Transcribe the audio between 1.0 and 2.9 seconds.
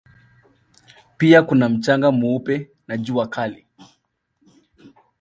Pia kuna mchanga mweupe